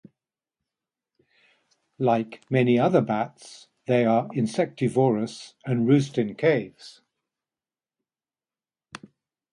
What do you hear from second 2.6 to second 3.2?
other